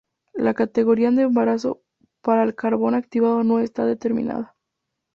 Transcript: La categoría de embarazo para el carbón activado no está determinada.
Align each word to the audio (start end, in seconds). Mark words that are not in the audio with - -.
La 0.33 0.55
categoría 0.55 1.11
de 1.11 1.21
embarazo 1.21 1.83
para 2.21 2.41
el 2.41 2.55
carbón 2.55 2.95
activado 2.95 3.43
no 3.43 3.59
está 3.59 3.85
determinada. 3.85 4.55